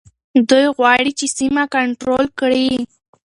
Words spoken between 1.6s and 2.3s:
کنټرول